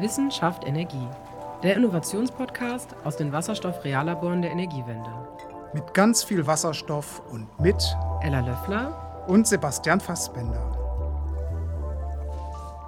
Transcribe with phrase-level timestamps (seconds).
[0.00, 1.08] Wissen schafft Energie.
[1.64, 5.10] Der Innovationspodcast aus den Wasserstoff-Reallaboren der Energiewende.
[5.74, 7.82] Mit ganz viel Wasserstoff und mit
[8.22, 10.76] Ella Löffler und Sebastian Fassbender.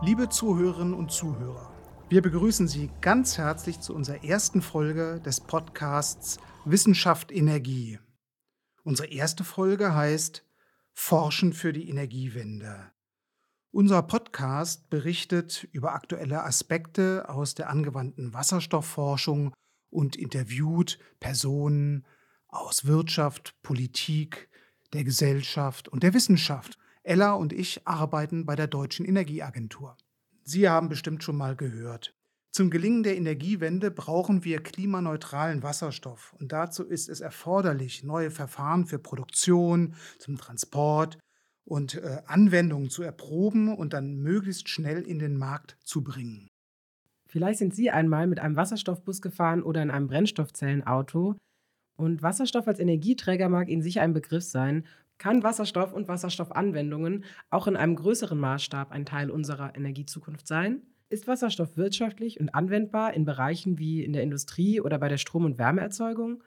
[0.02, 1.72] Liebe Zuhörerinnen und Zuhörer,
[2.08, 7.98] wir begrüßen Sie ganz herzlich zu unserer ersten Folge des Podcasts Wissenschaft Energie.
[8.84, 10.44] Unsere erste Folge heißt
[10.92, 12.92] Forschen für die Energiewende.
[13.72, 19.54] Unser Podcast berichtet über aktuelle Aspekte aus der angewandten Wasserstoffforschung
[19.90, 22.04] und interviewt Personen
[22.48, 24.48] aus Wirtschaft, Politik,
[24.92, 26.78] der Gesellschaft und der Wissenschaft.
[27.04, 29.96] Ella und ich arbeiten bei der Deutschen Energieagentur.
[30.42, 32.12] Sie haben bestimmt schon mal gehört.
[32.50, 38.86] Zum Gelingen der Energiewende brauchen wir klimaneutralen Wasserstoff und dazu ist es erforderlich, neue Verfahren
[38.86, 41.18] für Produktion, zum Transport
[41.70, 46.50] und äh, Anwendungen zu erproben und dann möglichst schnell in den Markt zu bringen.
[47.28, 51.36] Vielleicht sind Sie einmal mit einem Wasserstoffbus gefahren oder in einem Brennstoffzellenauto.
[51.96, 54.84] Und Wasserstoff als Energieträger mag Ihnen sicher ein Begriff sein.
[55.18, 60.82] Kann Wasserstoff und Wasserstoffanwendungen auch in einem größeren Maßstab ein Teil unserer Energiezukunft sein?
[61.08, 65.44] Ist Wasserstoff wirtschaftlich und anwendbar in Bereichen wie in der Industrie oder bei der Strom-
[65.44, 66.42] und Wärmeerzeugung?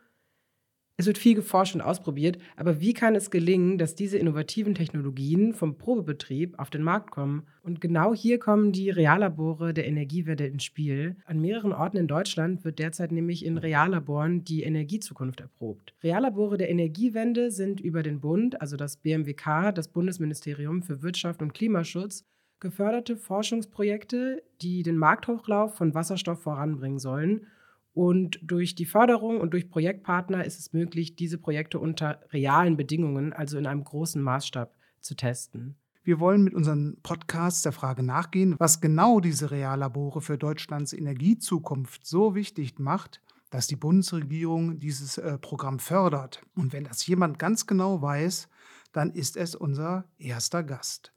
[0.95, 5.55] Es wird viel geforscht und ausprobiert, aber wie kann es gelingen, dass diese innovativen Technologien
[5.55, 7.47] vom Probebetrieb auf den Markt kommen?
[7.63, 11.15] Und genau hier kommen die Reallabore der Energiewende ins Spiel.
[11.25, 15.95] An mehreren Orten in Deutschland wird derzeit nämlich in Reallaboren die Energiezukunft erprobt.
[16.03, 21.55] Reallabore der Energiewende sind über den Bund, also das BMWK, das Bundesministerium für Wirtschaft und
[21.55, 22.23] Klimaschutz,
[22.59, 27.47] geförderte Forschungsprojekte, die den Markthochlauf von Wasserstoff voranbringen sollen
[27.93, 33.33] und durch die Förderung und durch Projektpartner ist es möglich, diese Projekte unter realen Bedingungen,
[33.33, 35.75] also in einem großen Maßstab, zu testen.
[36.03, 42.05] Wir wollen mit unseren Podcasts der Frage nachgehen, was genau diese Reallabore für Deutschlands Energiezukunft
[42.05, 43.21] so wichtig macht,
[43.51, 46.41] dass die Bundesregierung dieses äh, Programm fördert.
[46.55, 48.49] Und wenn das jemand ganz genau weiß,
[48.91, 51.13] dann ist es unser erster Gast.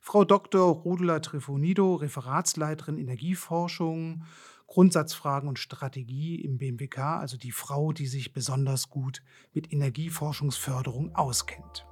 [0.00, 0.68] Frau Dr.
[0.68, 4.24] Rudula Trifonido, Referatsleiterin Energieforschung
[4.66, 11.86] Grundsatzfragen und Strategie im BMWK, also die Frau, die sich besonders gut mit Energieforschungsförderung auskennt.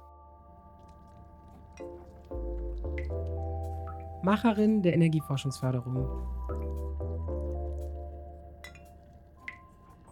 [4.23, 6.07] Macherin der Energieforschungsförderung.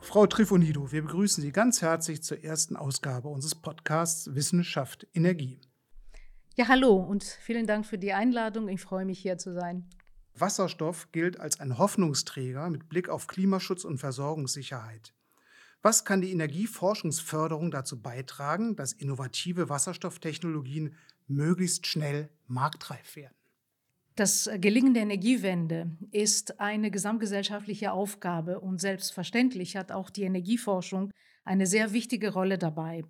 [0.02, 5.62] Frau Trifonido, wir begrüßen Sie ganz herzlich zur ersten Ausgabe unseres Podcasts Wissenschaft Energie.
[6.58, 8.68] Ja, hallo und vielen Dank für die Einladung.
[8.68, 9.88] Ich freue mich, hier zu sein.
[10.36, 15.14] Wasserstoff gilt als ein Hoffnungsträger mit Blick auf Klimaschutz und Versorgungssicherheit.
[15.82, 20.96] Was kann die Energieforschungsförderung dazu beitragen, dass innovative Wasserstofftechnologien
[21.28, 23.34] möglichst schnell marktreif werden?
[24.16, 31.12] Das Gelingen der Energiewende ist eine gesamtgesellschaftliche Aufgabe und selbstverständlich hat auch die Energieforschung
[31.44, 33.04] eine sehr wichtige Rolle dabei.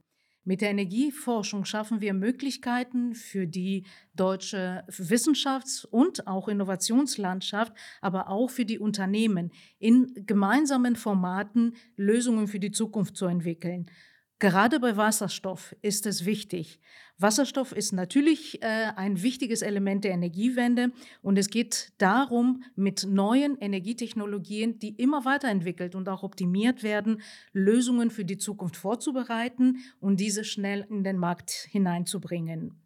[0.44, 3.85] Mit der Energieforschung schaffen wir Möglichkeiten für die
[4.16, 12.59] deutsche Wissenschafts- und auch Innovationslandschaft, aber auch für die Unternehmen in gemeinsamen Formaten Lösungen für
[12.59, 13.85] die Zukunft zu entwickeln.
[14.41, 16.79] Gerade bei Wasserstoff ist es wichtig.
[17.19, 20.91] Wasserstoff ist natürlich äh, ein wichtiges Element der Energiewende
[21.22, 27.22] und es geht darum, mit neuen Energietechnologien, die immer weiterentwickelt und auch optimiert werden,
[27.53, 32.81] Lösungen für die Zukunft vorzubereiten und diese schnell in den Markt hineinzubringen.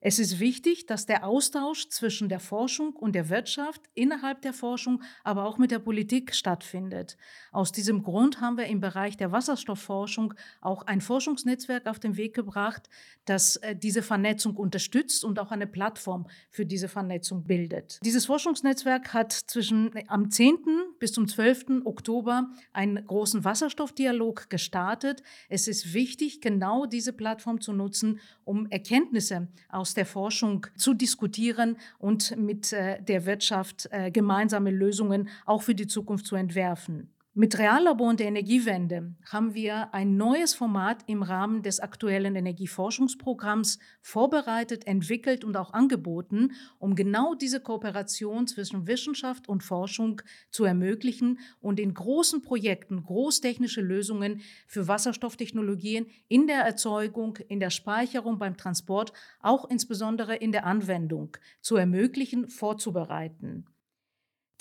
[0.00, 5.02] Es ist wichtig, dass der Austausch zwischen der Forschung und der Wirtschaft innerhalb der Forschung,
[5.24, 7.16] aber auch mit der Politik stattfindet.
[7.50, 12.34] Aus diesem Grund haben wir im Bereich der Wasserstoffforschung auch ein Forschungsnetzwerk auf den Weg
[12.34, 12.90] gebracht,
[13.24, 17.98] das äh, diese Vernetzung unterstützt und auch eine Plattform für diese Vernetzung bildet.
[18.04, 20.58] Dieses Forschungsnetzwerk hat zwischen äh, am 10.
[20.98, 21.84] bis zum 12.
[21.84, 25.22] Oktober einen großen Wasserstoffdialog gestartet.
[25.48, 31.76] Es ist wichtig, genau diese Plattform zu nutzen, um Erkenntnisse aus der Forschung zu diskutieren
[31.98, 37.10] und mit äh, der Wirtschaft äh, gemeinsame Lösungen auch für die Zukunft zu entwerfen.
[37.38, 43.78] Mit Reallabor und der Energiewende haben wir ein neues Format im Rahmen des aktuellen Energieforschungsprogramms
[44.00, 51.38] vorbereitet, entwickelt und auch angeboten, um genau diese Kooperation zwischen Wissenschaft und Forschung zu ermöglichen
[51.60, 58.56] und in großen Projekten großtechnische Lösungen für Wasserstofftechnologien in der Erzeugung, in der Speicherung, beim
[58.56, 63.66] Transport, auch insbesondere in der Anwendung zu ermöglichen, vorzubereiten.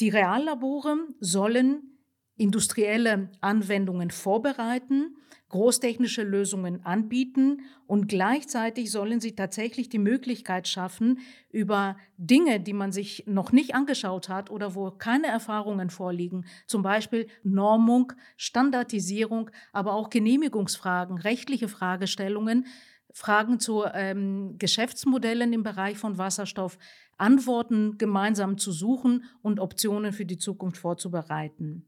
[0.02, 1.95] Die Reallabore sollen
[2.38, 5.16] industrielle Anwendungen vorbereiten,
[5.50, 12.92] großtechnische Lösungen anbieten und gleichzeitig sollen sie tatsächlich die Möglichkeit schaffen, über Dinge, die man
[12.92, 19.94] sich noch nicht angeschaut hat oder wo keine Erfahrungen vorliegen, zum Beispiel Normung, Standardisierung, aber
[19.94, 22.66] auch Genehmigungsfragen, rechtliche Fragestellungen,
[23.14, 26.78] Fragen zu ähm, Geschäftsmodellen im Bereich von Wasserstoff,
[27.18, 31.86] Antworten gemeinsam zu suchen und Optionen für die Zukunft vorzubereiten.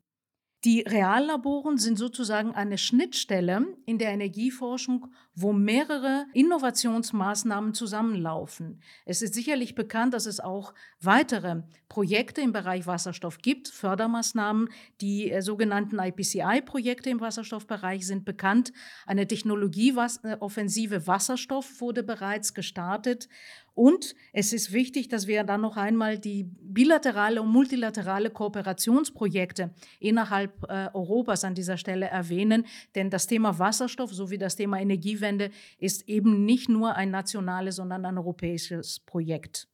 [0.64, 8.82] Die Reallaboren sind sozusagen eine Schnittstelle in der Energieforschung, wo mehrere Innovationsmaßnahmen zusammenlaufen.
[9.06, 14.70] Es ist sicherlich bekannt, dass es auch weitere Projekte im Bereich Wasserstoff gibt, Fördermaßnahmen.
[15.00, 18.74] Die äh, sogenannten IPCI-Projekte im Wasserstoffbereich sind bekannt.
[19.06, 23.30] Eine Technologieoffensive Wasserstoff wurde bereits gestartet
[23.78, 29.70] und es ist wichtig, dass wir dann noch einmal die bilaterale und multilaterale Kooperationsprojekte
[30.00, 32.66] innerhalb äh, Europas an dieser Stelle erwähnen.
[32.96, 38.04] Denn das Thema Wasserstoff sowie das Thema Energiewende ist eben nicht nur ein nationales, sondern
[38.06, 39.68] ein europäisches Projekt.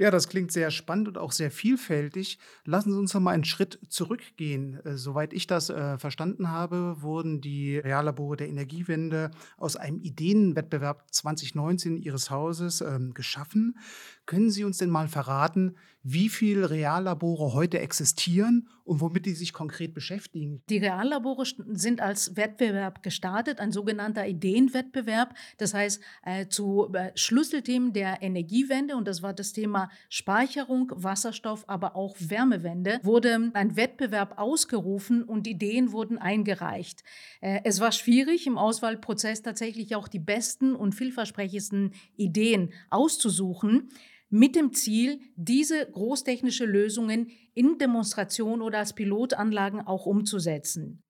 [0.00, 2.38] Ja, das klingt sehr spannend und auch sehr vielfältig.
[2.64, 4.80] Lassen Sie uns noch mal einen Schritt zurückgehen.
[4.86, 11.04] Äh, soweit ich das äh, verstanden habe, wurden die Reallabore der Energiewende aus einem Ideenwettbewerb
[11.10, 13.76] 2019 Ihres Hauses ähm, geschaffen.
[14.24, 19.52] Können Sie uns denn mal verraten, wie viele Reallabore heute existieren und womit die sich
[19.52, 20.62] konkret beschäftigen?
[20.70, 25.34] Die Reallabore sind als Wettbewerb gestartet, ein sogenannter Ideenwettbewerb.
[25.58, 31.64] Das heißt, äh, zu äh, Schlüsselthemen der Energiewende, und das war das Thema Speicherung, Wasserstoff,
[31.66, 37.02] aber auch Wärmewende, wurde ein Wettbewerb ausgerufen und Ideen wurden eingereicht.
[37.40, 43.90] Äh, es war schwierig, im Auswahlprozess tatsächlich auch die besten und vielversprechendsten Ideen auszusuchen
[44.30, 51.02] mit dem Ziel, diese großtechnische Lösungen in Demonstration oder als Pilotanlagen auch umzusetzen.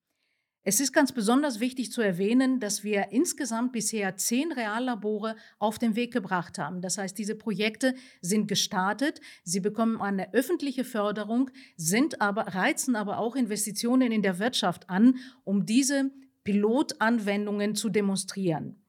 [0.62, 5.96] Es ist ganz besonders wichtig zu erwähnen, dass wir insgesamt bisher zehn Reallabore auf den
[5.96, 6.82] Weg gebracht haben.
[6.82, 13.18] Das heißt, diese Projekte sind gestartet, sie bekommen eine öffentliche Förderung, sind aber, reizen aber
[13.18, 16.10] auch Investitionen in der Wirtschaft an, um diese
[16.44, 18.79] Pilotanwendungen zu demonstrieren.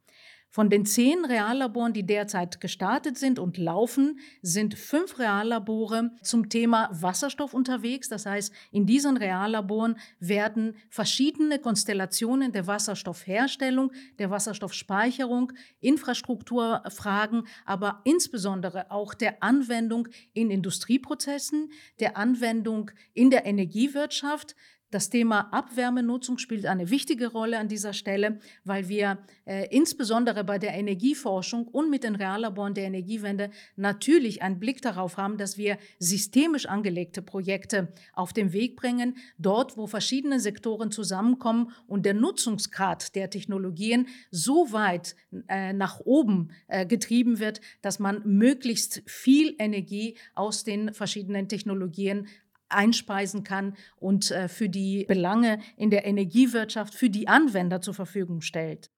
[0.53, 6.89] Von den zehn Reallaboren, die derzeit gestartet sind und laufen, sind fünf Reallabore zum Thema
[6.92, 8.09] Wasserstoff unterwegs.
[8.09, 18.92] Das heißt, in diesen Reallaboren werden verschiedene Konstellationen der Wasserstoffherstellung, der Wasserstoffspeicherung, Infrastrukturfragen, aber insbesondere
[18.92, 21.71] auch der Anwendung in Industrieprozessen,
[22.01, 24.57] der Anwendung in der Energiewirtschaft,
[24.91, 30.59] das Thema Abwärmenutzung spielt eine wichtige Rolle an dieser Stelle, weil wir äh, insbesondere bei
[30.59, 35.77] der Energieforschung und mit den Reallaboren der Energiewende natürlich einen Blick darauf haben, dass wir
[35.97, 43.15] systemisch angelegte Projekte auf den Weg bringen, dort, wo verschiedene Sektoren zusammenkommen und der Nutzungsgrad
[43.15, 45.15] der Technologien so weit
[45.47, 52.27] äh, nach oben äh, getrieben wird, dass man möglichst viel Energie aus den verschiedenen Technologien
[52.73, 58.41] einspeisen kann und äh, für die Belange in der Energiewirtschaft für die Anwender zur Verfügung
[58.41, 58.89] stellt.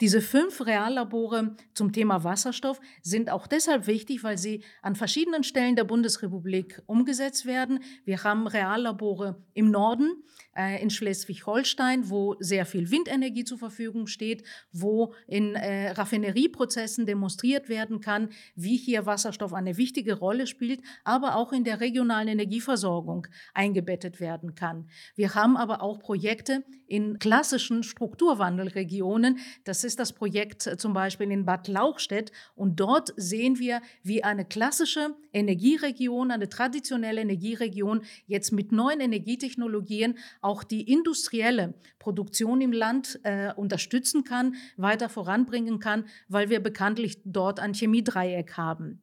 [0.00, 5.76] Diese fünf Reallabore zum Thema Wasserstoff sind auch deshalb wichtig, weil sie an verschiedenen Stellen
[5.76, 7.80] der Bundesrepublik umgesetzt werden.
[8.04, 10.22] Wir haben Reallabore im Norden,
[10.56, 14.42] äh, in Schleswig-Holstein, wo sehr viel Windenergie zur Verfügung steht,
[14.72, 21.36] wo in äh, Raffinerieprozessen demonstriert werden kann, wie hier Wasserstoff eine wichtige Rolle spielt, aber
[21.36, 24.88] auch in der regionalen Energieversorgung eingebettet werden kann.
[25.14, 29.38] Wir haben aber auch Projekte in klassischen Strukturwandelregionen.
[29.64, 32.32] Das das Projekt äh, zum Beispiel in Bad Lauchstädt.
[32.54, 40.18] Und dort sehen wir, wie eine klassische Energieregion, eine traditionelle Energieregion jetzt mit neuen Energietechnologien
[40.40, 47.18] auch die industrielle Produktion im Land äh, unterstützen kann, weiter voranbringen kann, weil wir bekanntlich
[47.24, 49.02] dort ein Chemiedreieck haben.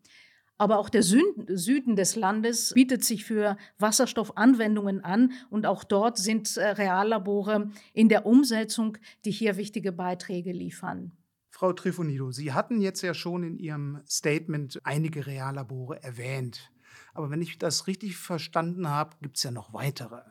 [0.58, 6.58] Aber auch der Süden des Landes bietet sich für Wasserstoffanwendungen an und auch dort sind
[6.58, 11.12] äh, Reallabore in der Umsetzung, die hier wichtige Beiträge liefern.
[11.50, 16.72] Frau Trifonido, Sie hatten jetzt ja schon in Ihrem Statement einige Reallabore erwähnt.
[17.14, 20.22] Aber wenn ich das richtig verstanden habe, gibt es ja noch weitere.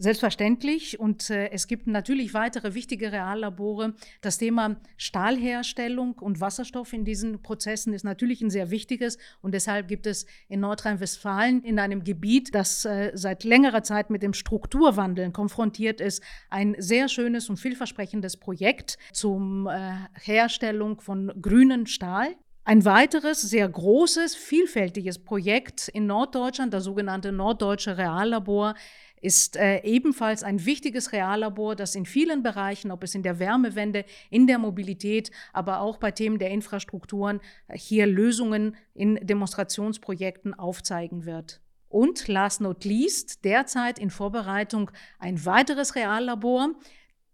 [0.00, 1.00] Selbstverständlich.
[1.00, 3.94] Und äh, es gibt natürlich weitere wichtige Reallabore.
[4.20, 9.18] Das Thema Stahlherstellung und Wasserstoff in diesen Prozessen ist natürlich ein sehr wichtiges.
[9.42, 14.22] Und deshalb gibt es in Nordrhein-Westfalen in einem Gebiet, das äh, seit längerer Zeit mit
[14.22, 21.88] dem Strukturwandeln konfrontiert ist, ein sehr schönes und vielversprechendes Projekt zum äh, Herstellung von grünen
[21.88, 22.36] Stahl.
[22.68, 28.74] Ein weiteres, sehr großes, vielfältiges Projekt in Norddeutschland, das sogenannte Norddeutsche Reallabor,
[29.22, 34.04] ist äh, ebenfalls ein wichtiges Reallabor, das in vielen Bereichen, ob es in der Wärmewende,
[34.28, 41.24] in der Mobilität, aber auch bei Themen der Infrastrukturen, äh, hier Lösungen in Demonstrationsprojekten aufzeigen
[41.24, 41.62] wird.
[41.88, 46.74] Und last not least, derzeit in Vorbereitung ein weiteres Reallabor.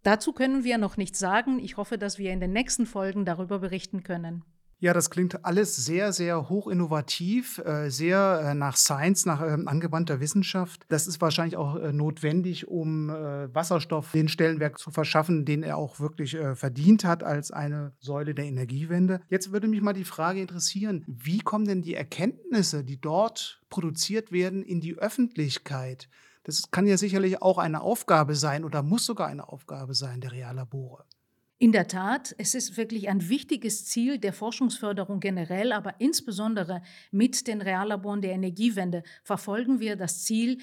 [0.04, 1.58] Dazu können wir noch nichts sagen.
[1.58, 4.44] Ich hoffe, dass wir in den nächsten Folgen darüber berichten können.
[4.84, 10.20] Ja, das klingt alles sehr, sehr hochinnovativ, äh, sehr äh, nach Science, nach ähm, angewandter
[10.20, 10.84] Wissenschaft.
[10.90, 16.00] Das ist wahrscheinlich auch äh, notwendig, um Wasserstoff den Stellenwert zu verschaffen, den er auch
[16.00, 19.22] wirklich verdient hat als eine Säule der Energiewende.
[19.30, 24.32] Jetzt würde mich mal die Frage interessieren, wie kommen denn die Erkenntnisse, die dort produziert
[24.32, 26.10] werden, in die Öffentlichkeit?
[26.42, 30.32] Das kann ja sicherlich auch eine Aufgabe sein oder muss sogar eine Aufgabe sein der
[30.32, 31.04] Reallabore.
[31.64, 37.46] In der Tat, es ist wirklich ein wichtiges Ziel der Forschungsförderung generell, aber insbesondere mit
[37.46, 40.58] den Reallaboren der Energiewende verfolgen wir das Ziel,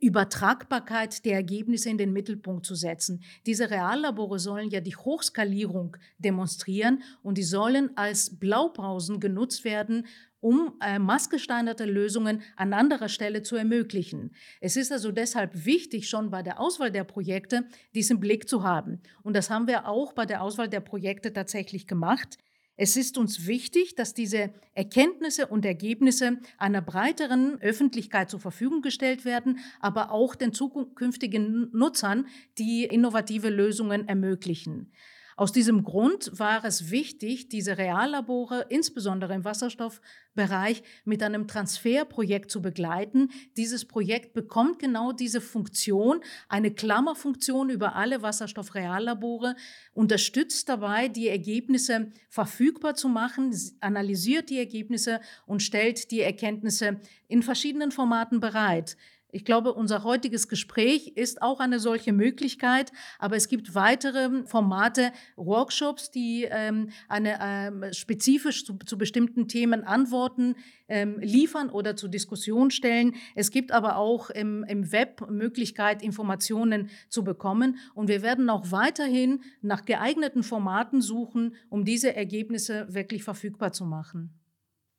[0.00, 3.22] Übertragbarkeit der Ergebnisse in den Mittelpunkt zu setzen.
[3.44, 10.06] Diese Reallabore sollen ja die Hochskalierung demonstrieren und die sollen als Blaupausen genutzt werden,
[10.46, 14.30] um äh, maßgesteigerte Lösungen an anderer Stelle zu ermöglichen.
[14.60, 17.64] Es ist also deshalb wichtig, schon bei der Auswahl der Projekte
[17.96, 19.00] diesen Blick zu haben.
[19.24, 22.38] Und das haben wir auch bei der Auswahl der Projekte tatsächlich gemacht.
[22.76, 29.24] Es ist uns wichtig, dass diese Erkenntnisse und Ergebnisse einer breiteren Öffentlichkeit zur Verfügung gestellt
[29.24, 34.92] werden, aber auch den zukünftigen Nutzern, die innovative Lösungen ermöglichen.
[35.38, 42.62] Aus diesem Grund war es wichtig, diese Reallabore, insbesondere im Wasserstoffbereich, mit einem Transferprojekt zu
[42.62, 43.28] begleiten.
[43.58, 49.56] Dieses Projekt bekommt genau diese Funktion, eine Klammerfunktion über alle Wasserstoffreallabore,
[49.92, 57.42] unterstützt dabei, die Ergebnisse verfügbar zu machen, analysiert die Ergebnisse und stellt die Erkenntnisse in
[57.42, 58.96] verschiedenen Formaten bereit.
[59.32, 65.12] Ich glaube, unser heutiges Gespräch ist auch eine solche Möglichkeit, aber es gibt weitere Formate,
[65.34, 70.54] Workshops, die ähm, eine, ähm, spezifisch zu, zu, bestimmten Themen Antworten
[70.88, 73.14] ähm, liefern oder zur Diskussion stellen.
[73.34, 78.70] Es gibt aber auch im, im Web Möglichkeit, Informationen zu bekommen und wir werden auch
[78.70, 84.32] weiterhin nach geeigneten Formaten suchen, um diese Ergebnisse wirklich verfügbar zu machen.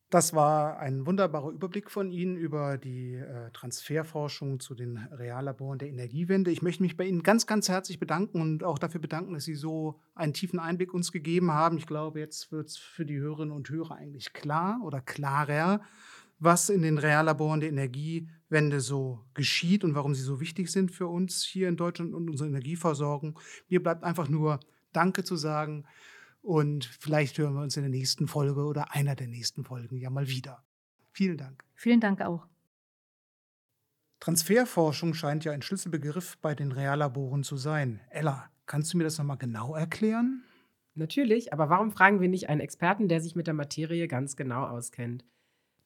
[0.10, 5.90] Das war ein wunderbarer Überblick von Ihnen über die äh, Transferforschung zu den Reallaboren der
[5.90, 6.50] Energiewende.
[6.50, 9.56] Ich möchte mich bei Ihnen ganz, ganz herzlich bedanken und auch dafür bedanken, dass Sie
[9.56, 11.78] so einen tiefen Einblick uns gegeben haben.
[11.78, 15.82] Ich glaube, jetzt wird es für die Hörerinnen und Hörer eigentlich klar oder klarer,
[16.40, 21.08] was in den Reallaboren der Energiewende so geschieht und warum sie so wichtig sind für
[21.08, 23.38] uns hier in Deutschland und unsere Energieversorgung.
[23.68, 24.62] Mir bleibt einfach nur
[24.94, 25.84] Danke zu sagen.
[26.42, 30.10] Und vielleicht hören wir uns in der nächsten Folge oder einer der nächsten Folgen ja
[30.10, 30.64] mal wieder.
[31.12, 31.64] Vielen Dank.
[31.74, 32.48] Vielen Dank auch.
[34.20, 38.00] Transferforschung scheint ja ein Schlüsselbegriff bei den Reallaboren zu sein.
[38.10, 40.44] Ella, kannst du mir das nochmal genau erklären?
[40.96, 44.64] Natürlich, aber warum fragen wir nicht einen Experten, der sich mit der Materie ganz genau
[44.66, 45.24] auskennt?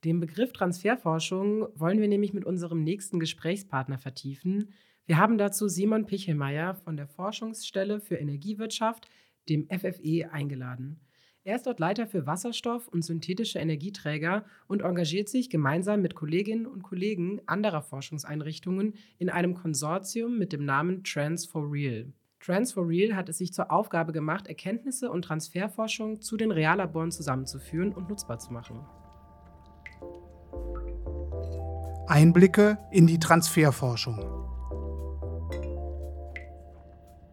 [0.04, 4.74] Den Begriff Transferforschung wollen wir nämlich mit unserem nächsten Gesprächspartner vertiefen.
[5.06, 9.10] Wir haben dazu Simon Pichelmeier von der Forschungsstelle für Energiewirtschaft
[9.50, 11.00] dem FFE, eingeladen.
[11.44, 16.68] Er ist dort Leiter für Wasserstoff und synthetische Energieträger und engagiert sich gemeinsam mit Kolleginnen
[16.68, 22.14] und Kollegen anderer Forschungseinrichtungen in einem Konsortium mit dem Namen Trans for Real.
[22.40, 27.12] Trans for Real hat es sich zur Aufgabe gemacht, Erkenntnisse und Transferforschung zu den Reallaboren
[27.12, 28.80] zusammenzuführen und nutzbar zu machen.
[32.08, 34.20] Einblicke in die Transferforschung.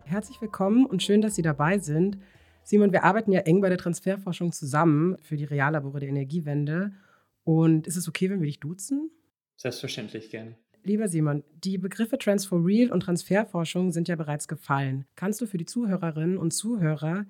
[0.09, 2.17] Herzlich willkommen und schön, dass Sie dabei sind.
[2.63, 6.93] Simon, wir arbeiten ja eng bei der Transferforschung zusammen für die Reallabore der Energiewende.
[7.45, 9.11] Und ist es okay, wenn wir dich duzen?
[9.57, 10.57] Selbstverständlich gerne.
[10.83, 15.05] Lieber Simon, die Begriffe Transfer Real und Transferforschung sind ja bereits gefallen.
[15.15, 17.27] Kannst du für die Zuhörerinnen und Zuhörer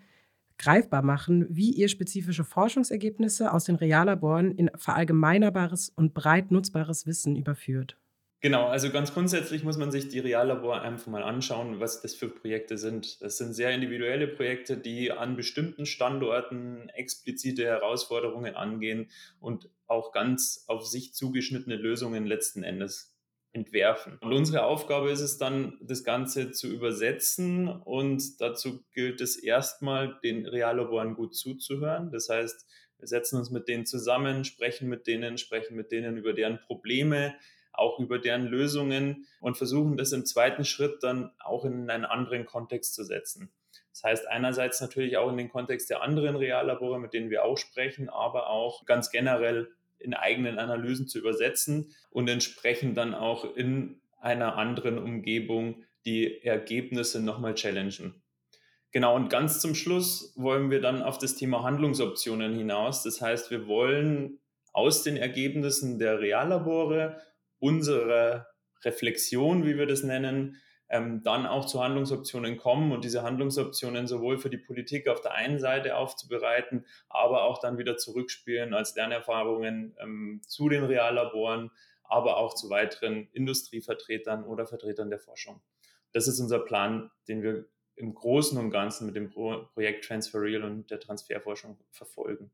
[0.56, 7.34] greifbar machen, wie ihr spezifische Forschungsergebnisse aus den Reallaboren in verallgemeinerbares und breit nutzbares Wissen
[7.34, 7.98] überführt?
[8.40, 12.28] Genau, also ganz grundsätzlich muss man sich die Reallabor einfach mal anschauen, was das für
[12.28, 13.20] Projekte sind.
[13.20, 20.64] Das sind sehr individuelle Projekte, die an bestimmten Standorten explizite Herausforderungen angehen und auch ganz
[20.68, 23.16] auf sich zugeschnittene Lösungen letzten Endes
[23.52, 24.18] entwerfen.
[24.20, 30.16] Und unsere Aufgabe ist es dann, das Ganze zu übersetzen und dazu gilt es erstmal,
[30.22, 32.12] den Reallaboren gut zuzuhören.
[32.12, 32.66] Das heißt,
[32.98, 37.34] wir setzen uns mit denen zusammen, sprechen mit denen, sprechen mit denen über deren Probleme,
[37.78, 42.46] auch über deren Lösungen und versuchen das im zweiten Schritt dann auch in einen anderen
[42.46, 43.50] Kontext zu setzen.
[43.92, 47.58] Das heißt einerseits natürlich auch in den Kontext der anderen Reallabore, mit denen wir auch
[47.58, 54.00] sprechen, aber auch ganz generell in eigenen Analysen zu übersetzen und entsprechend dann auch in
[54.20, 58.22] einer anderen Umgebung die Ergebnisse nochmal challengen.
[58.90, 63.02] Genau, und ganz zum Schluss wollen wir dann auf das Thema Handlungsoptionen hinaus.
[63.02, 64.38] Das heißt, wir wollen
[64.72, 67.20] aus den Ergebnissen der Reallabore
[67.58, 68.46] unsere
[68.84, 74.38] Reflexion, wie wir das nennen, ähm, dann auch zu Handlungsoptionen kommen und diese Handlungsoptionen sowohl
[74.38, 79.94] für die Politik auf der einen Seite aufzubereiten, aber auch dann wieder zurückspielen als Lernerfahrungen
[80.00, 81.70] ähm, zu den Reallaboren,
[82.04, 85.60] aber auch zu weiteren Industrievertretern oder Vertretern der Forschung.
[86.12, 90.62] Das ist unser Plan, den wir im Großen und Ganzen mit dem Pro Projekt Transferreal
[90.62, 92.50] und der Transferforschung verfolgen.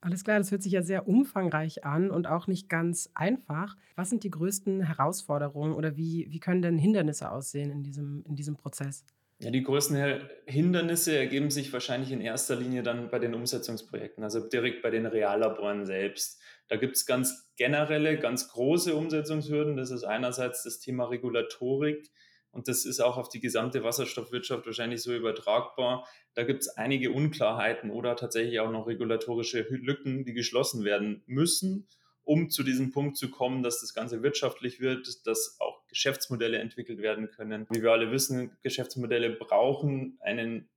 [0.00, 3.76] Alles klar, das hört sich ja sehr umfangreich an und auch nicht ganz einfach.
[3.96, 8.36] Was sind die größten Herausforderungen oder wie, wie können denn Hindernisse aussehen in diesem, in
[8.36, 9.04] diesem Prozess?
[9.40, 14.40] Ja, die größten Hindernisse ergeben sich wahrscheinlich in erster Linie dann bei den Umsetzungsprojekten, also
[14.40, 16.40] direkt bei den Reallaboren selbst.
[16.66, 19.76] Da gibt es ganz generelle, ganz große Umsetzungshürden.
[19.76, 22.10] Das ist einerseits das Thema Regulatorik.
[22.50, 26.08] Und das ist auch auf die gesamte Wasserstoffwirtschaft wahrscheinlich so übertragbar.
[26.34, 31.88] Da gibt es einige Unklarheiten oder tatsächlich auch noch regulatorische Lücken, die geschlossen werden müssen,
[32.24, 37.00] um zu diesem Punkt zu kommen, dass das Ganze wirtschaftlich wird, dass auch Geschäftsmodelle entwickelt
[37.00, 37.66] werden können.
[37.70, 40.68] Wie wir alle wissen, Geschäftsmodelle brauchen einen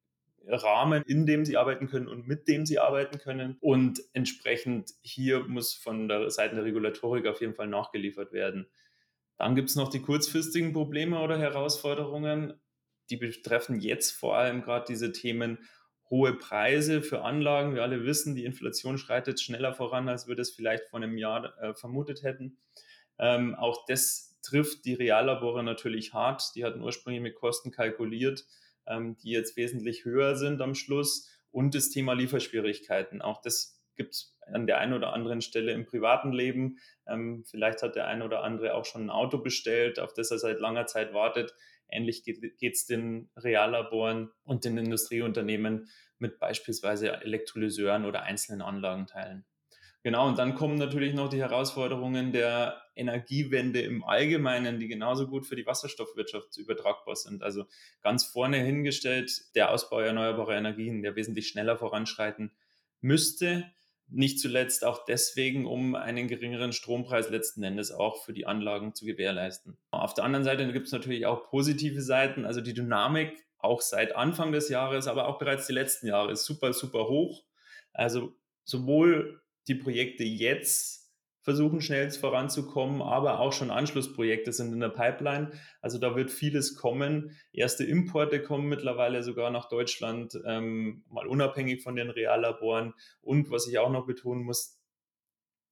[0.48, 3.58] Rahmen, in dem sie arbeiten können und mit dem sie arbeiten können.
[3.60, 8.68] Und entsprechend hier muss von der Seite der Regulatorik auf jeden Fall nachgeliefert werden.
[9.42, 12.54] Dann gibt es noch die kurzfristigen Probleme oder Herausforderungen.
[13.10, 15.58] Die betreffen jetzt vor allem gerade diese Themen
[16.12, 17.74] hohe Preise für Anlagen.
[17.74, 21.58] Wir alle wissen, die Inflation schreitet schneller voran, als wir das vielleicht vor einem Jahr
[21.60, 22.60] äh, vermutet hätten.
[23.18, 26.52] Ähm, auch das trifft die Reallabore natürlich hart.
[26.54, 28.46] Die hatten ursprünglich mit Kosten kalkuliert,
[28.86, 31.32] ähm, die jetzt wesentlich höher sind am Schluss.
[31.50, 33.24] Und das Thema Lieferschwierigkeiten.
[33.24, 36.80] Auch das gibt es an der einen oder anderen Stelle im privaten Leben.
[37.08, 40.40] Ähm, vielleicht hat der eine oder andere auch schon ein Auto bestellt, auf das er
[40.40, 41.54] seit langer Zeit wartet.
[41.88, 49.46] Ähnlich geht es den Reallaboren und den Industrieunternehmen mit beispielsweise Elektrolyseuren oder einzelnen Anlagenteilen.
[50.04, 55.46] Genau, und dann kommen natürlich noch die Herausforderungen der Energiewende im Allgemeinen, die genauso gut
[55.46, 57.44] für die Wasserstoffwirtschaft übertragbar sind.
[57.44, 57.66] Also
[58.02, 62.52] ganz vorne hingestellt der Ausbau erneuerbarer Energien, der wesentlich schneller voranschreiten
[63.02, 63.72] müsste.
[64.14, 69.06] Nicht zuletzt auch deswegen, um einen geringeren Strompreis letzten Endes auch für die Anlagen zu
[69.06, 69.78] gewährleisten.
[69.92, 72.46] Auf der anderen Seite gibt es natürlich auch positive Seiten.
[72.46, 76.46] Also die Dynamik auch seit Anfang des Jahres, aber auch bereits die letzten Jahre ist
[76.46, 77.46] super, super hoch.
[77.94, 81.01] Also sowohl die Projekte jetzt
[81.42, 85.52] versuchen schnell voranzukommen, aber auch schon Anschlussprojekte sind in der Pipeline.
[85.82, 87.36] Also da wird vieles kommen.
[87.52, 92.94] Erste Importe kommen mittlerweile sogar nach Deutschland, ähm, mal unabhängig von den Reallaboren.
[93.22, 94.80] Und was ich auch noch betonen muss,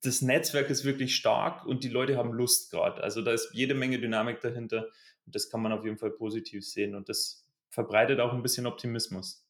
[0.02, 3.04] das Netzwerk ist wirklich stark und die Leute haben Lust gerade.
[3.04, 4.88] Also da ist jede Menge Dynamik dahinter
[5.26, 8.66] und das kann man auf jeden Fall positiv sehen und das verbreitet auch ein bisschen
[8.66, 9.46] Optimismus.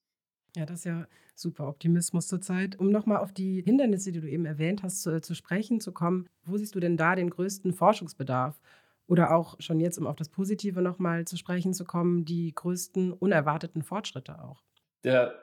[0.56, 2.80] Ja, das ist ja super Optimismus zurzeit.
[2.80, 6.28] Um nochmal auf die Hindernisse, die du eben erwähnt hast, zu, zu, sprechen zu kommen,
[6.44, 8.60] wo siehst du denn da den größten Forschungsbedarf?
[9.08, 13.12] Oder auch schon jetzt, um auf das Positive nochmal zu sprechen zu kommen, die größten
[13.12, 14.62] unerwarteten Fortschritte auch?
[15.04, 15.34] Der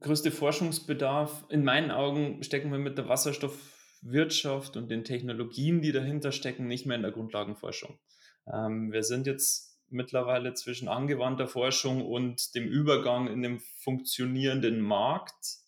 [0.00, 6.32] größte Forschungsbedarf, in meinen Augen, stecken wir mit der Wasserstoffwirtschaft und den Technologien, die dahinter
[6.32, 7.98] stecken, nicht mehr in der Grundlagenforschung.
[8.52, 15.58] Ähm, wir sind jetzt mittlerweile zwischen angewandter Forschung und dem Übergang in den funktionierenden Markt.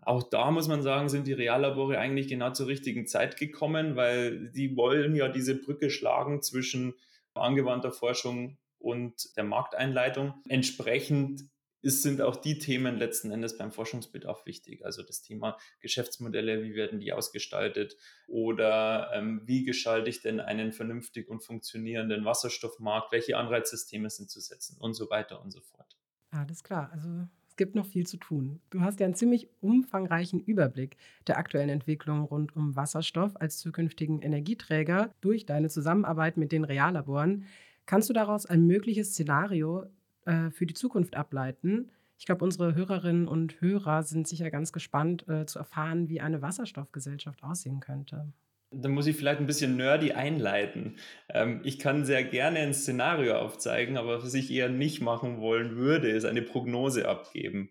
[0.00, 4.50] Auch da muss man sagen, sind die Reallabore eigentlich genau zur richtigen Zeit gekommen, weil
[4.50, 6.94] die wollen ja diese Brücke schlagen zwischen
[7.34, 10.34] angewandter Forschung und der Markteinleitung.
[10.48, 11.42] Entsprechend
[11.82, 14.84] ist, sind auch die Themen letzten Endes beim Forschungsbedarf wichtig.
[14.84, 17.96] Also das Thema Geschäftsmodelle, wie werden die ausgestaltet
[18.28, 24.40] oder ähm, wie gestalte ich denn einen vernünftig und funktionierenden Wasserstoffmarkt, welche Anreizsysteme sind zu
[24.40, 25.96] setzen und so weiter und so fort.
[26.30, 28.60] Alles klar, also es gibt noch viel zu tun.
[28.70, 34.22] Du hast ja einen ziemlich umfangreichen Überblick der aktuellen Entwicklung rund um Wasserstoff als zukünftigen
[34.22, 37.44] Energieträger durch deine Zusammenarbeit mit den Reallaboren.
[37.84, 39.84] Kannst du daraus ein mögliches Szenario
[40.24, 41.90] äh, für die Zukunft ableiten.
[42.18, 46.40] Ich glaube, unsere Hörerinnen und Hörer sind sicher ganz gespannt äh, zu erfahren, wie eine
[46.40, 48.32] Wasserstoffgesellschaft aussehen könnte.
[48.70, 50.96] Da muss ich vielleicht ein bisschen nerdy einleiten.
[51.28, 55.76] Ähm, ich kann sehr gerne ein Szenario aufzeigen, aber was ich eher nicht machen wollen
[55.76, 57.70] würde, ist eine Prognose abgeben.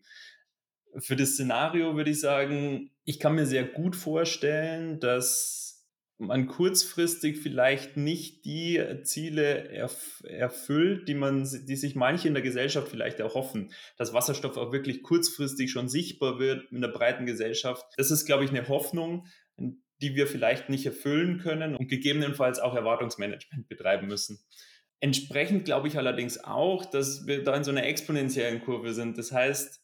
[0.98, 5.71] Für das Szenario würde ich sagen, ich kann mir sehr gut vorstellen, dass
[6.22, 12.44] man kurzfristig vielleicht nicht die Ziele erf erfüllt, die man, die sich manche in der
[12.44, 17.84] Gesellschaft vielleicht erhoffen, dass Wasserstoff auch wirklich kurzfristig schon sichtbar wird in der breiten Gesellschaft.
[17.98, 19.26] Das ist, glaube ich, eine Hoffnung,
[19.58, 24.40] die wir vielleicht nicht erfüllen können und gegebenenfalls auch Erwartungsmanagement betreiben müssen.
[25.00, 29.18] Entsprechend glaube ich allerdings auch, dass wir da in so einer exponentiellen Kurve sind.
[29.18, 29.81] Das heißt,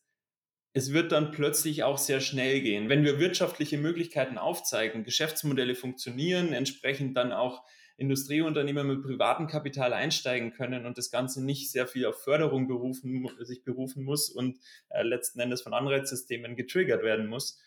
[0.77, 2.87] es wird dann plötzlich auch sehr schnell gehen.
[2.87, 7.63] Wenn wir wirtschaftliche Möglichkeiten aufzeigen, Geschäftsmodelle funktionieren, entsprechend dann auch
[7.97, 13.27] Industrieunternehmer mit privatem Kapital einsteigen können und das Ganze nicht sehr viel auf Förderung berufen,
[13.39, 14.59] sich berufen muss und
[14.89, 17.59] äh, letzten Endes von Anreizsystemen getriggert werden muss,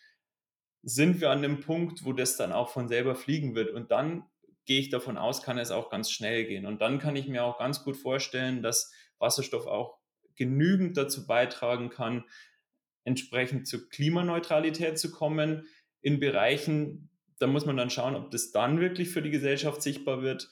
[0.85, 3.71] sind wir an dem Punkt, wo das dann auch von selber fliegen wird.
[3.71, 4.23] Und dann
[4.67, 6.65] gehe ich davon aus, kann es auch ganz schnell gehen.
[6.65, 9.99] Und dann kann ich mir auch ganz gut vorstellen, dass Wasserstoff auch
[10.37, 12.25] genügend dazu beitragen kann,
[13.05, 15.67] entsprechend zur Klimaneutralität zu kommen
[16.01, 20.23] in Bereichen, da muss man dann schauen, ob das dann wirklich für die Gesellschaft sichtbar
[20.23, 20.51] wird,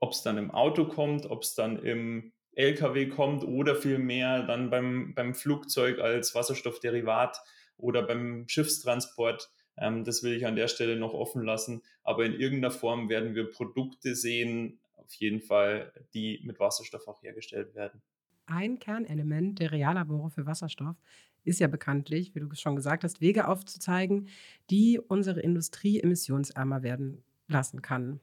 [0.00, 4.70] ob es dann im Auto kommt, ob es dann im LKW kommt oder vielmehr dann
[4.70, 7.38] beim, beim Flugzeug als Wasserstoffderivat
[7.76, 9.50] oder beim Schiffstransport.
[9.76, 11.82] Ähm, das will ich an der Stelle noch offen lassen.
[12.02, 17.22] Aber in irgendeiner Form werden wir Produkte sehen, auf jeden Fall, die mit Wasserstoff auch
[17.22, 18.02] hergestellt werden.
[18.46, 20.96] Ein Kernelement der Reallabore für Wasserstoff
[21.44, 24.28] ist ja bekanntlich, wie du schon gesagt hast, Wege aufzuzeigen,
[24.70, 28.20] die unsere Industrie emissionsärmer werden lassen kann.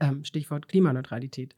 [0.00, 1.54] Ähm, Stichwort Klimaneutralität.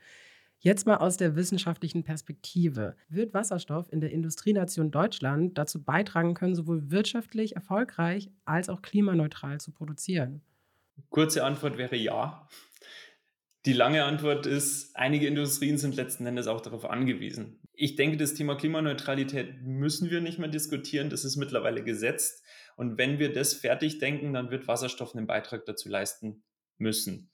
[0.58, 2.96] Jetzt mal aus der wissenschaftlichen Perspektive.
[3.10, 9.60] Wird Wasserstoff in der Industrienation Deutschland dazu beitragen können, sowohl wirtschaftlich erfolgreich als auch klimaneutral
[9.60, 10.40] zu produzieren?
[11.10, 12.48] Kurze Antwort wäre ja.
[13.66, 17.60] Die lange Antwort ist, einige Industrien sind letzten Endes auch darauf angewiesen.
[17.72, 21.08] Ich denke, das Thema Klimaneutralität müssen wir nicht mehr diskutieren.
[21.08, 22.44] Das ist mittlerweile gesetzt.
[22.76, 26.44] Und wenn wir das fertig denken, dann wird Wasserstoff einen Beitrag dazu leisten
[26.76, 27.30] müssen.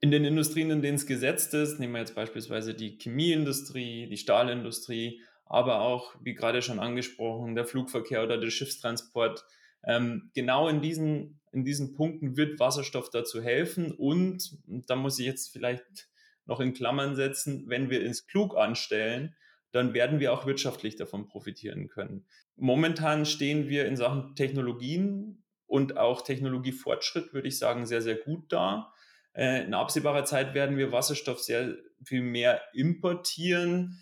[0.00, 4.18] In den Industrien, in denen es gesetzt ist, nehmen wir jetzt beispielsweise die Chemieindustrie, die
[4.18, 9.44] Stahlindustrie, aber auch, wie gerade schon angesprochen, der Flugverkehr oder der Schiffstransport,
[9.86, 13.92] ähm, genau in diesen, in diesen Punkten wird Wasserstoff dazu helfen.
[13.92, 16.08] Und, da muss ich jetzt vielleicht
[16.46, 19.34] noch in Klammern setzen, wenn wir es klug anstellen,
[19.70, 22.26] dann werden wir auch wirtschaftlich davon profitieren können.
[22.56, 28.52] Momentan stehen wir in Sachen Technologien und auch Technologiefortschritt, würde ich sagen, sehr, sehr gut
[28.52, 28.92] da.
[29.32, 34.00] Äh, in absehbarer Zeit werden wir Wasserstoff sehr viel mehr importieren.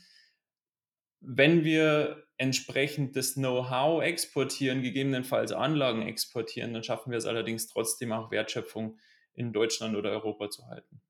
[1.24, 8.12] Wenn wir entsprechend das Know-how exportieren, gegebenenfalls Anlagen exportieren, dann schaffen wir es allerdings trotzdem
[8.12, 8.98] auch Wertschöpfung
[9.34, 11.00] in Deutschland oder Europa zu halten.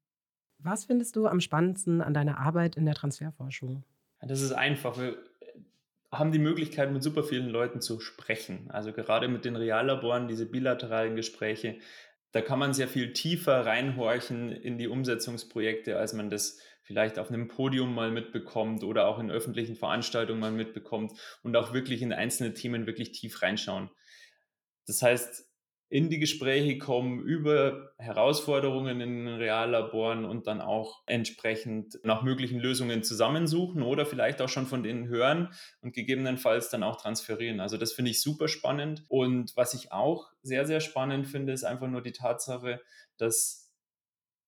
[0.58, 3.84] Was findest du am spannendsten an deiner Arbeit in der Transferforschung?
[4.20, 4.96] Das ist einfach.
[4.98, 5.16] Wir
[6.12, 8.70] haben die Möglichkeit, mit super vielen Leuten zu sprechen.
[8.70, 11.78] Also gerade mit den Reallaboren, diese bilateralen Gespräche,
[12.32, 17.28] da kann man sehr viel tiefer reinhorchen in die Umsetzungsprojekte, als man das vielleicht auf
[17.28, 22.12] einem Podium mal mitbekommt oder auch in öffentlichen Veranstaltungen mal mitbekommt und auch wirklich in
[22.12, 23.90] einzelne Themen wirklich tief reinschauen.
[24.86, 25.51] Das heißt,
[25.92, 32.58] in die Gespräche kommen über Herausforderungen in den Reallaboren und dann auch entsprechend nach möglichen
[32.58, 35.52] Lösungen zusammensuchen oder vielleicht auch schon von denen hören
[35.82, 37.60] und gegebenenfalls dann auch transferieren.
[37.60, 39.04] Also das finde ich super spannend.
[39.08, 42.80] Und was ich auch sehr, sehr spannend finde, ist einfach nur die Tatsache,
[43.18, 43.70] dass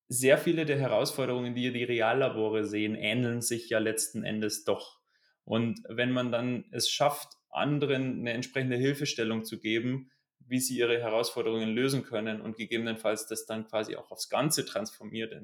[0.08, 4.98] sehr viele der Herausforderungen, die die Reallabore sehen, ähneln sich ja letzten Endes doch.
[5.44, 10.10] Und wenn man dann es schafft, anderen eine entsprechende Hilfestellung zu geben,
[10.46, 15.34] wie sie ihre Herausforderungen lösen können und gegebenenfalls das dann quasi auch aufs Ganze transformiert,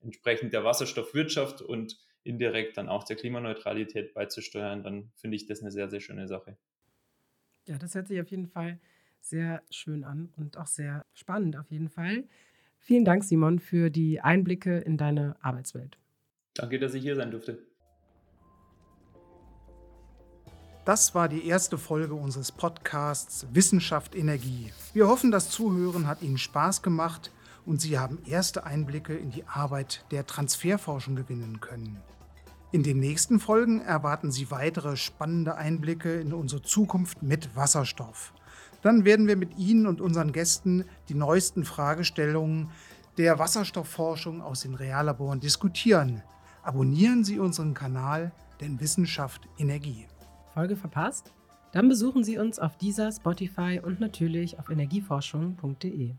[0.00, 5.70] entsprechend der Wasserstoffwirtschaft und indirekt dann auch der Klimaneutralität beizusteuern, dann finde ich das eine
[5.70, 6.56] sehr, sehr schöne Sache.
[7.66, 8.80] Ja, das hört sich auf jeden Fall
[9.20, 12.24] sehr schön an und auch sehr spannend auf jeden Fall.
[12.78, 15.98] Vielen Dank, Simon, für die Einblicke in deine Arbeitswelt.
[16.54, 17.66] Danke, dass ich hier sein durfte.
[20.88, 24.72] Das war die erste Folge unseres Podcasts Wissenschaft Energie.
[24.94, 27.30] Wir hoffen, das Zuhören hat Ihnen Spaß gemacht
[27.66, 32.00] und Sie haben erste Einblicke in die Arbeit der Transferforschung gewinnen können.
[32.72, 38.32] In den nächsten Folgen erwarten Sie weitere spannende Einblicke in unsere Zukunft mit Wasserstoff.
[38.80, 42.70] Dann werden wir mit Ihnen und unseren Gästen die neuesten Fragestellungen
[43.18, 46.22] der Wasserstoffforschung aus den Reallaboren diskutieren.
[46.62, 50.06] Abonnieren Sie unseren Kanal, denn Wissenschaft Energie.
[50.58, 51.32] Folge verpasst?
[51.70, 56.16] Dann besuchen Sie uns auf dieser Spotify und natürlich auf energieforschung.de.